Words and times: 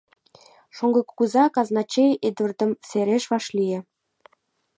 Шоҥго 0.75 1.01
кугыза-казначей 1.09 2.11
Эдвардым 2.27 2.71
сереш 2.89 3.23
вашлие. 3.31 3.79